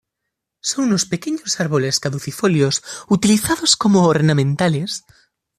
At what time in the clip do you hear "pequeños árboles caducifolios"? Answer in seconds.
1.11-2.83